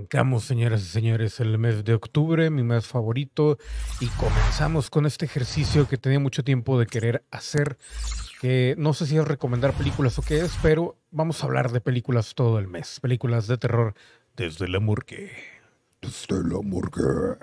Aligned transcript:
Arrancamos, 0.00 0.44
señoras 0.44 0.80
y 0.80 0.86
señores, 0.86 1.40
el 1.40 1.58
mes 1.58 1.84
de 1.84 1.92
octubre, 1.92 2.48
mi 2.48 2.62
mes 2.62 2.86
favorito, 2.86 3.58
y 4.00 4.06
comenzamos 4.06 4.88
con 4.88 5.04
este 5.04 5.26
ejercicio 5.26 5.86
que 5.86 5.98
tenía 5.98 6.18
mucho 6.18 6.42
tiempo 6.42 6.78
de 6.78 6.86
querer 6.86 7.22
hacer, 7.30 7.76
que 8.40 8.74
no 8.78 8.94
sé 8.94 9.06
si 9.06 9.18
es 9.18 9.28
recomendar 9.28 9.74
películas 9.74 10.18
o 10.18 10.22
qué 10.22 10.40
es, 10.40 10.56
pero 10.62 10.96
vamos 11.10 11.42
a 11.42 11.46
hablar 11.46 11.70
de 11.70 11.82
películas 11.82 12.34
todo 12.34 12.58
el 12.58 12.66
mes, 12.66 12.98
películas 12.98 13.46
de 13.46 13.58
terror 13.58 13.94
desde 14.36 14.68
la 14.68 14.80
morgue. 14.80 15.32
Desde 16.00 16.42
la 16.44 16.62
morgue. 16.62 17.36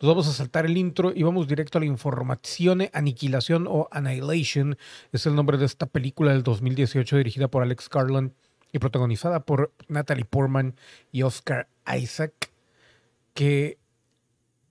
Nos 0.00 0.08
vamos 0.08 0.26
a 0.26 0.32
saltar 0.32 0.66
el 0.66 0.76
intro 0.76 1.12
y 1.14 1.22
vamos 1.22 1.46
directo 1.46 1.78
a 1.78 1.80
la 1.80 1.86
información, 1.86 2.88
Aniquilación 2.92 3.68
o 3.68 3.86
Annihilation, 3.92 4.76
es 5.12 5.26
el 5.26 5.36
nombre 5.36 5.58
de 5.58 5.66
esta 5.66 5.86
película 5.86 6.32
del 6.32 6.42
2018 6.42 7.18
dirigida 7.18 7.46
por 7.46 7.62
Alex 7.62 7.88
Garland 7.88 8.32
y 8.72 8.80
protagonizada 8.80 9.44
por 9.44 9.72
Natalie 9.86 10.24
Portman 10.24 10.74
y 11.12 11.22
Oscar 11.22 11.68
Isaac, 11.86 12.50
que 13.34 13.78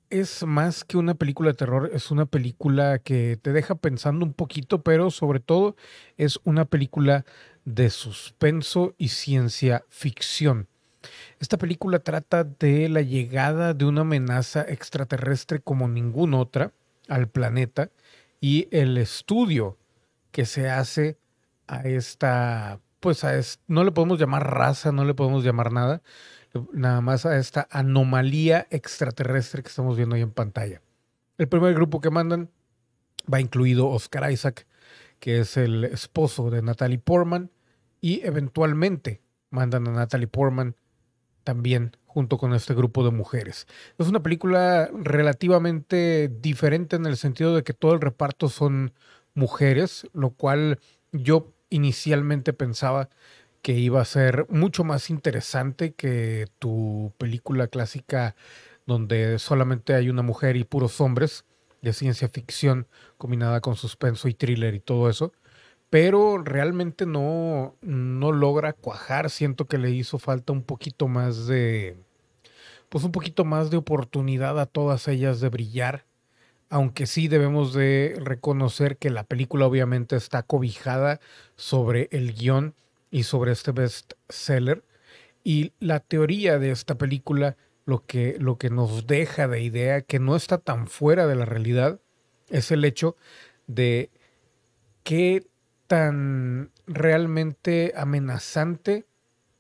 es 0.10 0.44
más 0.46 0.84
que 0.84 0.98
una 0.98 1.16
película 1.16 1.52
de 1.52 1.58
terror, 1.58 1.90
es 1.92 2.12
una 2.12 2.26
película 2.26 3.00
que 3.00 3.38
te 3.42 3.52
deja 3.52 3.76
pensando 3.76 4.26
un 4.26 4.34
poquito, 4.34 4.84
pero 4.84 5.10
sobre 5.10 5.40
todo 5.40 5.76
es 6.18 6.40
una 6.44 6.66
película 6.66 7.26
de 7.66 7.90
suspenso 7.90 8.94
y 8.98 9.08
ciencia 9.08 9.84
ficción. 9.90 10.68
Esta 11.40 11.58
película 11.58 12.00
trata 12.00 12.44
de 12.44 12.90
la 12.90 13.02
llegada 13.02 13.74
de 13.74 13.86
una 13.86 14.02
amenaza 14.02 14.62
extraterrestre 14.62 15.60
como 15.60 15.88
ninguna 15.88 16.38
otra 16.38 16.72
al 17.10 17.28
planeta 17.28 17.90
y 18.40 18.68
el 18.72 18.98
estudio 18.98 19.78
que 20.32 20.46
se 20.46 20.70
hace 20.70 21.18
a 21.68 21.82
esta 21.88 22.80
pues 23.00 23.26
a 23.26 23.34
no 23.68 23.84
le 23.84 23.92
podemos 23.92 24.18
llamar 24.18 24.50
raza, 24.50 24.94
no 24.94 25.04
le 25.04 25.14
podemos 25.14 25.44
llamar 25.44 25.74
nada, 25.74 26.02
nada 26.72 27.02
más 27.02 27.26
a 27.26 27.38
esta 27.38 27.68
anomalía 27.72 28.68
extraterrestre 28.70 29.64
que 29.64 29.70
estamos 29.70 29.98
viendo 29.98 30.16
ahí 30.16 30.22
en 30.22 30.32
pantalla. 30.32 30.82
El 31.38 31.48
primer 31.48 31.74
grupo 31.74 32.00
que 32.00 32.10
mandan 32.10 32.50
va 33.32 33.42
incluido 33.42 33.88
Oscar 33.88 34.32
Isaac, 34.32 34.68
que 35.20 35.40
es 35.40 35.58
el 35.58 35.86
esposo 35.86 36.50
de 36.50 36.62
Natalie 36.62 37.00
Portman, 37.00 37.52
y 38.02 38.22
eventualmente 38.26 39.22
mandan 39.50 39.88
a 39.88 39.92
Natalie 39.92 40.28
Portman 40.28 40.76
también 41.44 41.96
junto 42.06 42.38
con 42.38 42.54
este 42.54 42.74
grupo 42.74 43.04
de 43.04 43.12
mujeres. 43.12 43.68
Es 43.98 44.08
una 44.08 44.22
película 44.22 44.90
relativamente 44.94 46.30
diferente 46.42 46.96
en 46.96 47.06
el 47.06 47.18
sentido 47.18 47.56
de 47.56 47.64
que 47.64 47.74
todo 47.74 47.94
el 47.94 48.02
reparto 48.02 48.50
son 48.50 48.94
mujeres, 49.34 50.08
lo 50.14 50.32
cual 50.32 50.80
yo 51.12 51.52
inicialmente 51.70 52.54
pensaba 52.54 53.10
que 53.64 53.72
iba 53.72 54.02
a 54.02 54.06
ser 54.06 54.46
mucho 54.50 54.84
más 54.84 55.10
interesante 55.10 55.94
que 55.94 56.48
tu 56.60 57.14
película 57.18 57.68
clásica 57.68 58.36
donde 58.86 59.40
solamente 59.40 59.96
hay 59.96 60.10
una 60.10 60.22
mujer 60.22 60.58
y 60.58 60.66
puros 60.66 61.00
hombres 61.02 61.46
de 61.82 61.94
ciencia 61.94 62.28
ficción 62.28 62.88
combinada 63.18 63.62
con 63.62 63.76
suspenso 63.76 64.28
y 64.28 64.34
thriller 64.34 64.76
y 64.76 64.82
todo 64.82 65.10
eso. 65.10 65.32
Pero 65.90 66.40
realmente 66.44 67.06
no, 67.06 67.76
no 67.82 68.32
logra 68.34 68.74
cuajar. 68.74 69.30
Siento 69.30 69.66
que 69.66 69.78
le 69.78 69.92
hizo 69.92 70.20
falta 70.20 70.52
un 70.52 70.64
poquito 70.64 71.08
más 71.08 71.48
de. 71.48 71.96
Pues 72.90 73.06
un 73.06 73.12
poquito 73.12 73.46
más 73.46 73.72
de 73.72 73.78
oportunidad 73.78 74.60
a 74.60 74.66
todas 74.66 75.08
ellas 75.08 75.40
de 75.40 75.50
brillar 75.50 76.06
aunque 76.70 77.06
sí 77.06 77.28
debemos 77.28 77.72
de 77.76 78.16
reconocer 78.20 78.98
que 78.98 79.12
la 79.12 79.24
película 79.26 79.68
obviamente 79.68 80.16
está 80.16 80.42
cobijada 80.42 81.20
sobre 81.56 82.08
el 82.12 82.34
guion 82.34 82.74
y 83.14 83.24
sobre 83.24 83.52
este 83.52 83.72
bestseller. 83.72 84.84
Y 85.44 85.74
la 85.80 86.00
teoría 86.00 86.58
de 86.58 86.72
esta 86.72 86.98
película, 86.98 87.56
lo 87.86 88.06
que, 88.06 88.38
lo 88.40 88.58
que 88.58 88.72
nos 88.72 89.06
deja 89.06 89.48
de 89.48 89.62
idea 89.62 90.02
que 90.02 90.18
no 90.18 90.36
está 90.36 90.58
tan 90.58 90.88
fuera 90.88 91.28
de 91.28 91.36
la 91.36 91.46
realidad, 91.46 92.00
es 92.50 92.72
el 92.72 92.84
hecho 92.84 93.16
de 93.68 94.10
qué 95.04 95.46
tan 95.86 96.72
realmente 96.88 97.94
amenazante 97.96 99.06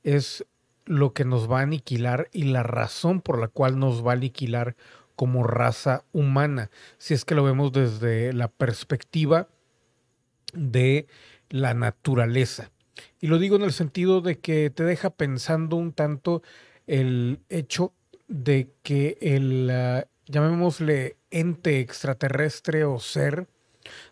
es 0.02 0.46
lo 0.86 1.14
que 1.14 1.24
nos 1.24 1.50
va 1.50 1.60
a 1.60 1.64
aniquilar 1.64 2.30
y 2.34 2.46
la 2.46 2.64
razón 2.64 3.22
por 3.22 3.40
la 3.40 3.50
cual 3.50 3.78
nos 3.78 4.06
va 4.06 4.14
a 4.14 4.16
aniquilar 4.16 4.76
como 5.16 5.44
raza 5.44 6.06
humana, 6.12 6.72
si 6.98 7.14
es 7.14 7.24
que 7.24 7.36
lo 7.36 7.44
vemos 7.44 7.72
desde 7.72 8.34
la 8.34 8.48
perspectiva 8.48 9.48
de 10.54 11.06
la 11.50 11.76
naturaleza. 11.76 12.73
Y 13.20 13.28
lo 13.28 13.40
digo 13.40 13.56
en 13.56 13.64
el 13.64 13.74
sentido 13.74 14.22
de 14.22 14.40
que 14.40 14.70
te 14.70 14.84
deja 14.84 15.10
pensando 15.10 15.76
un 15.76 15.94
tanto 15.94 16.44
el 16.88 17.40
hecho 17.50 17.94
de 18.28 18.72
que 18.84 19.18
el, 19.22 19.70
ah, 19.72 20.06
llamémosle, 20.28 21.18
ente 21.32 21.80
extraterrestre 21.80 22.86
o 22.86 23.00
ser, 23.00 23.48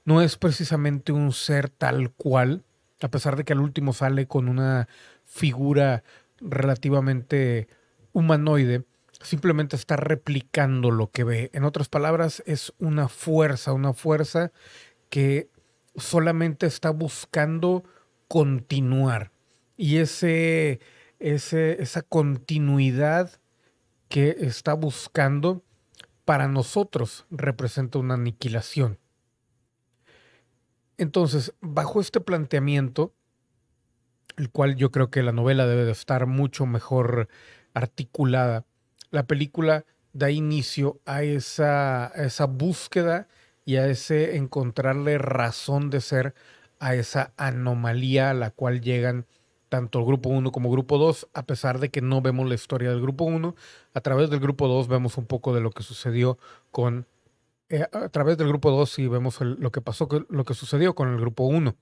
no 0.06 0.22
es 0.22 0.38
precisamente 0.38 1.12
un 1.12 1.32
ser 1.32 1.70
tal 1.70 2.12
cual, 2.12 2.64
a 3.02 3.10
pesar 3.10 3.36
de 3.36 3.44
que 3.44 3.54
al 3.54 3.62
último 3.62 3.94
sale 3.94 4.28
con 4.28 4.48
una 4.48 4.88
figura 5.26 6.04
relativamente 6.40 7.68
humanoide, 8.14 8.84
simplemente 9.22 9.76
está 9.76 9.96
replicando 9.96 10.92
lo 10.92 11.12
que 11.12 11.24
ve. 11.24 11.50
En 11.54 11.64
otras 11.64 11.90
palabras, 11.90 12.44
es 12.46 12.74
una 12.80 13.08
fuerza, 13.08 13.74
una 13.74 13.94
fuerza 13.94 14.52
que 15.10 15.50
solamente 15.96 16.66
está 16.66 16.90
buscando 16.90 17.84
continuar. 18.32 19.34
Y 19.76 19.98
ese, 19.98 20.80
ese, 21.20 21.84
esa 21.84 22.02
continuidad 22.02 23.30
que 24.08 24.38
está 24.40 24.74
buscando 24.74 25.66
para 26.24 26.48
nosotros 26.48 27.26
representa 27.30 28.00
una 28.00 28.14
aniquilación. 28.14 29.00
Entonces, 30.98 31.54
bajo 31.60 32.00
este 32.00 32.22
planteamiento, 32.22 33.14
el 34.38 34.50
cual 34.50 34.78
yo 34.78 34.92
creo 34.92 35.12
que 35.12 35.24
la 35.24 35.34
novela 35.34 35.68
debe 35.68 35.84
de 35.84 35.92
estar 35.92 36.26
mucho 36.26 36.66
mejor 36.66 37.28
articulada, 37.74 38.64
la 39.10 39.28
película 39.28 39.84
da 40.14 40.32
inicio 40.32 41.02
a 41.06 41.24
esa, 41.24 42.14
esa 42.16 42.46
búsqueda 42.46 43.28
y 43.66 43.76
a 43.76 43.88
ese 43.88 44.38
encontrarle 44.38 45.18
razón 45.18 45.90
de 45.90 46.00
ser 46.00 46.34
a 46.82 46.96
esa 46.96 47.32
anomalía 47.38 48.32
a 48.32 48.34
la 48.34 48.50
cual 48.50 48.82
llegan 48.82 49.28
tanto 49.70 50.00
el 50.00 50.06
grupo 50.06 50.30
1 50.30 50.52
como 50.52 50.72
grupo 50.72 50.98
2, 50.98 51.30
a 51.34 51.46
pesar 51.46 51.80
de 51.80 51.90
que 51.90 52.02
no 52.02 52.22
vemos 52.22 52.50
la 52.50 52.56
historia 52.56 52.90
del 52.90 53.02
grupo 53.02 53.24
1, 53.24 53.56
a 53.94 54.02
través 54.02 54.32
del 54.32 54.40
grupo 54.40 54.68
2 54.68 54.88
vemos 54.88 55.18
un 55.18 55.28
poco 55.28 55.54
de 55.54 55.62
lo 55.62 55.70
que 55.70 55.84
sucedió 55.84 56.40
con, 56.72 57.06
eh, 57.70 57.86
a 57.92 58.10
través 58.10 58.38
del 58.38 58.48
grupo 58.48 58.72
2 58.72 58.92
sí 58.92 59.08
vemos 59.08 59.40
lo 59.40 59.72
que 59.72 59.80
pasó, 59.80 60.10
lo 60.28 60.44
que 60.44 60.56
sucedió 60.56 60.96
con 60.96 61.10
el 61.10 61.20
grupo 61.20 61.44
1. 61.44 61.76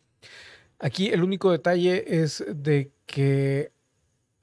Aquí 0.79 1.07
el 1.07 1.23
único 1.23 1.49
detalle 1.49 2.21
es 2.21 2.43
de 2.53 2.91
que 3.05 3.71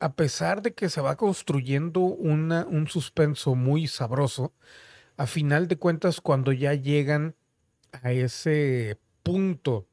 a 0.00 0.14
pesar 0.14 0.62
de 0.62 0.72
que 0.72 0.88
se 0.88 1.02
va 1.02 1.16
construyendo 1.16 2.00
una, 2.00 2.66
un 2.66 2.88
suspenso 2.88 3.54
muy 3.54 3.88
sabroso, 3.88 4.54
a 5.18 5.26
final 5.26 5.68
de 5.68 5.76
cuentas, 5.76 6.22
cuando 6.22 6.50
ya 6.52 6.72
llegan 6.72 7.34
a 7.92 8.12
ese 8.12 8.98
punto 9.22 9.86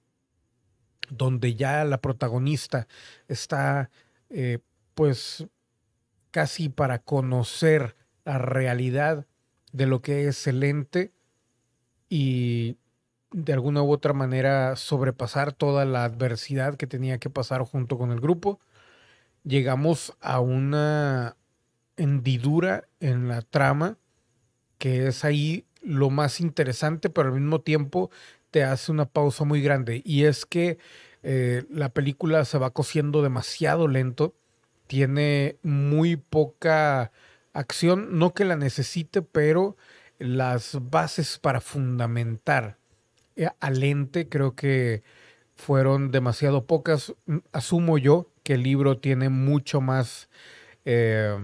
donde 1.10 1.56
ya 1.56 1.84
la 1.86 2.00
protagonista 2.02 2.88
está, 3.28 3.90
eh, 4.30 4.60
pues, 4.96 5.48
casi 6.32 6.70
para 6.70 7.00
conocer 7.00 7.96
la 8.26 8.38
realidad 8.38 9.28
de 9.72 9.88
lo 9.88 10.02
que 10.02 10.28
es 10.28 10.48
el 10.48 10.64
ente 10.64 11.12
y 12.10 12.78
de 13.32 13.54
alguna 13.54 13.82
u 13.82 13.92
otra 13.92 14.14
manera 14.14 14.76
sobrepasar 14.76 15.54
toda 15.54 15.86
la 15.86 16.04
adversidad 16.06 16.76
que 16.76 16.88
tenía 16.88 17.18
que 17.18 17.30
pasar 17.30 17.64
junto 17.64 17.98
con 17.98 18.12
el 18.12 18.20
grupo, 18.20 18.60
llegamos 19.44 20.16
a 20.22 20.40
una 20.40 21.36
hendidura 21.98 22.88
en 23.00 23.28
la 23.28 23.42
trama 23.42 23.98
que 24.78 25.08
es 25.08 25.24
ahí 25.26 25.66
lo 25.84 26.10
más 26.10 26.40
interesante, 26.40 27.10
pero 27.10 27.30
al 27.30 27.40
mismo 27.40 27.62
tiempo 27.62 28.10
te 28.52 28.64
hace 28.64 28.92
una 28.92 29.06
pausa 29.06 29.44
muy 29.44 29.62
grande. 29.62 30.02
Y 30.06 30.26
es 30.26 30.46
que 30.46 30.78
eh, 31.24 31.64
la 31.70 31.90
película 31.90 32.46
se 32.46 32.58
va 32.58 32.72
cosiendo 32.72 33.22
demasiado 33.22 33.88
lento, 33.88 34.34
tiene 34.88 35.58
muy 35.64 36.18
poca 36.18 37.12
acción, 37.54 38.20
no 38.20 38.34
que 38.34 38.46
la 38.46 38.56
necesite, 38.56 39.22
pero 39.22 39.78
las 40.20 40.78
bases 40.90 41.40
para 41.40 41.62
fundamentar 41.62 42.78
eh, 43.36 43.50
al 43.60 43.84
ente 43.84 44.30
creo 44.30 44.56
que 44.56 45.04
fueron 45.56 46.12
demasiado 46.12 46.66
pocas, 46.66 47.14
asumo 47.52 47.98
yo, 47.98 48.30
que 48.44 48.54
el 48.54 48.64
libro 48.64 48.98
tiene 48.98 49.30
mucho 49.30 49.82
más, 49.82 50.30
eh, 50.86 51.38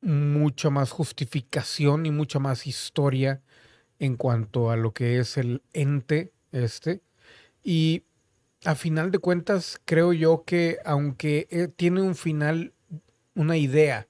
mucha 0.00 0.70
más 0.70 0.90
justificación 0.90 2.06
y 2.06 2.10
mucha 2.10 2.38
más 2.38 2.66
historia 2.66 3.42
en 3.98 4.16
cuanto 4.16 4.70
a 4.70 4.76
lo 4.76 4.92
que 4.92 5.18
es 5.18 5.36
el 5.36 5.62
ente 5.72 6.32
este. 6.52 7.02
Y 7.62 8.04
a 8.64 8.74
final 8.74 9.10
de 9.10 9.18
cuentas, 9.18 9.80
creo 9.84 10.12
yo 10.12 10.44
que 10.44 10.78
aunque 10.84 11.48
eh, 11.50 11.68
tiene 11.68 12.02
un 12.02 12.14
final, 12.14 12.74
una 13.34 13.56
idea 13.56 14.08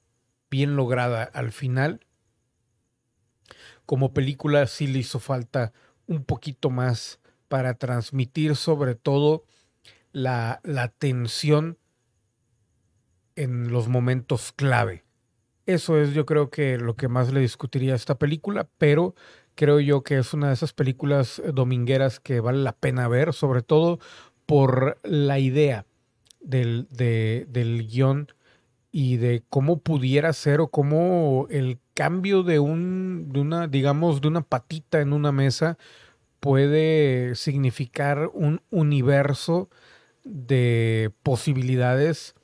bien 0.51 0.77
lograda 0.77 1.25
al 1.25 1.53
final. 1.53 2.07
Como 3.87 4.13
película 4.13 4.67
sí 4.67 4.87
le 4.87 5.01
hizo 5.01 5.19
falta 5.19 5.73
un 6.07 6.25
poquito 6.25 6.71
más 6.71 7.21
para 7.49 7.75
transmitir 7.75 8.57
sobre 8.57 8.95
todo 8.95 9.45
la, 10.13 10.61
la 10.63 10.89
tensión 10.89 11.79
en 13.37 13.73
los 13.73 13.89
momentos 13.89 14.53
clave. 14.53 15.05
Eso 15.75 16.01
es 16.01 16.15
yo 16.15 16.27
creo 16.27 16.51
que 16.51 16.79
lo 16.79 16.97
que 16.97 17.07
más 17.07 17.33
le 17.33 17.39
discutiría 17.39 17.93
a 17.93 17.97
esta 17.97 18.19
película, 18.19 18.69
pero 18.77 19.15
creo 19.55 19.79
yo 19.79 20.03
que 20.03 20.19
es 20.19 20.35
una 20.35 20.49
de 20.49 20.55
esas 20.55 20.73
películas 20.73 21.41
domingueras 21.55 22.19
que 22.19 22.41
vale 22.41 22.59
la 22.59 22.73
pena 22.73 23.07
ver, 23.07 23.33
sobre 23.33 23.63
todo 23.63 24.01
por 24.47 24.99
la 25.05 25.39
idea 25.39 25.87
del, 26.41 26.89
del 26.91 27.87
guion 27.87 28.27
y 28.91 29.19
de 29.19 29.45
cómo 29.49 29.79
pudiera 29.79 30.33
ser 30.33 30.61
o 30.61 30.69
cómo 30.69 31.47
el 31.51 31.79
cambio 31.95 32.43
de 32.43 32.59
un, 32.59 33.31
de 33.33 33.39
una, 33.39 33.69
digamos, 33.69 34.21
de 34.21 34.27
una 34.27 34.43
patita 34.43 35.01
en 35.01 35.13
una 35.13 35.31
mesa 35.31 35.79
puede 36.41 37.37
significar 37.37 38.29
un 38.35 38.61
universo 38.71 39.71
de 40.25 41.13
posibilidades 41.23 42.35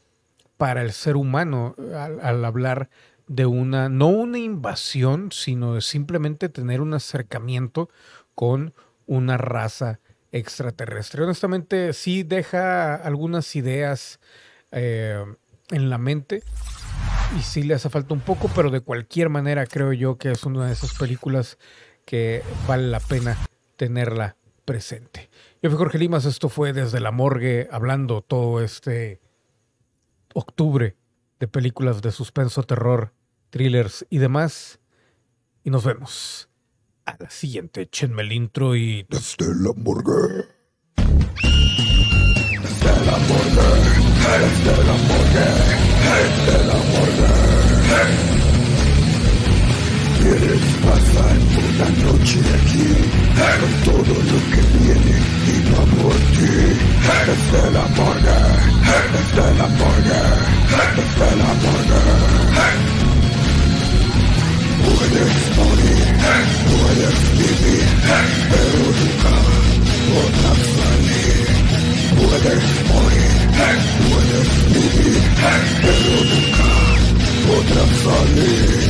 para 0.56 0.82
el 0.82 0.92
ser 0.92 1.16
humano 1.16 1.74
al, 1.94 2.44
hablar 2.44 2.88
de 3.28 3.46
una, 3.46 3.88
no 3.88 4.08
una 4.08 4.38
invasión, 4.38 5.32
sino 5.32 5.74
de 5.74 5.80
simplemente 5.80 6.48
tener 6.48 6.80
un 6.80 6.94
acercamiento 6.94 7.88
con 8.34 8.74
una 9.06 9.36
raza 9.36 10.00
extraterrestre. 10.32 11.24
Honestamente, 11.24 11.92
sí 11.92 12.22
deja 12.22 12.94
algunas 12.94 13.56
ideas 13.56 14.20
eh, 14.70 15.24
en 15.70 15.90
la 15.90 15.98
mente 15.98 16.42
y 17.38 17.42
sí 17.42 17.62
le 17.62 17.74
hace 17.74 17.90
falta 17.90 18.14
un 18.14 18.20
poco, 18.20 18.50
pero 18.54 18.70
de 18.70 18.80
cualquier 18.80 19.28
manera 19.28 19.66
creo 19.66 19.92
yo 19.92 20.16
que 20.16 20.30
es 20.30 20.44
una 20.44 20.66
de 20.66 20.72
esas 20.72 20.94
películas 20.94 21.58
que 22.04 22.42
vale 22.68 22.88
la 22.88 23.00
pena 23.00 23.36
tenerla 23.76 24.36
presente. 24.64 25.28
Yo 25.62 25.70
fui 25.70 25.78
Jorge 25.78 25.98
Limas, 25.98 26.24
esto 26.24 26.48
fue 26.48 26.72
desde 26.72 27.00
la 27.00 27.10
morgue 27.10 27.68
hablando 27.70 28.22
todo 28.22 28.62
este 28.62 29.20
octubre 30.34 30.96
de 31.40 31.48
películas 31.48 32.02
de 32.02 32.12
suspenso, 32.12 32.62
terror, 32.62 33.12
thrillers 33.56 34.04
y 34.10 34.18
demás. 34.18 34.78
Y 35.64 35.70
nos 35.70 35.84
vemos 35.84 36.50
a 37.06 37.16
la 37.18 37.30
siguiente. 37.30 37.80
Échenme 37.82 38.22
el 38.22 38.32
intro 38.32 38.76
y... 38.76 39.06
Desde 39.08 39.54
la 39.54 39.72
morgue. 39.74 40.44
Desde 40.96 41.26
la 43.06 43.16
morgue. 43.16 43.62
Desde 44.42 44.84
la 44.84 44.92
morgue. 45.08 45.46
Desde 46.12 46.56
la 46.66 46.74
morgue. 46.74 47.45
Sunny. 78.06 78.85